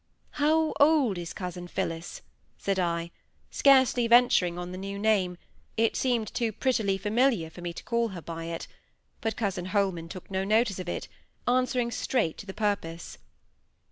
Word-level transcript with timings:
"How 0.31 0.73
old 0.79 1.19
is 1.19 1.31
cousin 1.31 1.67
Phillis?" 1.67 2.23
said 2.57 2.79
I, 2.79 3.11
scarcely 3.51 4.07
venturing 4.07 4.57
on 4.57 4.71
the 4.71 4.77
new 4.79 4.97
name, 4.97 5.37
it 5.77 5.95
seemed 5.95 6.33
too 6.33 6.51
prettily 6.51 6.97
familiar 6.97 7.51
for 7.51 7.61
me 7.61 7.71
to 7.71 7.83
call 7.83 8.07
her 8.07 8.21
by 8.23 8.45
it; 8.45 8.65
but 9.21 9.37
cousin 9.37 9.65
Holman 9.65 10.09
took 10.09 10.31
no 10.31 10.43
notice 10.43 10.79
of 10.79 10.89
it, 10.89 11.07
answering 11.47 11.91
straight 11.91 12.39
to 12.39 12.47
the 12.47 12.51
purpose. 12.55 13.19